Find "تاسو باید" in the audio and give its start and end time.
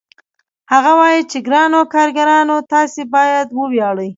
2.71-3.47